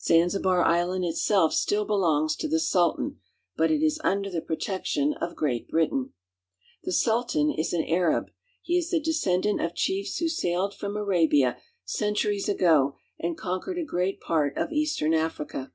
[0.00, 3.18] Zanzibar Island itself still belongs to the Sultan,
[3.56, 5.96] but it is under the protection of Great Britain.
[5.98, 6.10] w ^^V
[6.84, 8.30] The Suit ^^^Hchiefs who The Sultan is an Arab.
[8.62, 13.80] He is the descendant of ^chiefs who sailed from Arabia, centuries ago, and con' quered
[13.80, 15.72] a great part of eastern Africa.